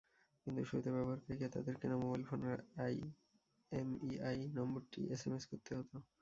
কিন্তু 0.47 0.61
শুরুতে 0.69 0.89
ব্যবহারকারীকে 0.91 1.47
তাঁদের 1.53 1.75
কেনা 1.77 1.95
মোবাইল 1.97 2.23
ফোনের 2.29 2.57
আইএমইআই 2.81 4.39
নম্বরটি 4.57 4.99
এসএমএস 5.13 5.43
করতে 5.51 5.71
হতো। 5.77 5.95